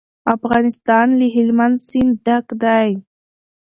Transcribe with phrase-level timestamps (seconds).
[0.35, 2.89] افغانستان له هلمند سیند ډک دی.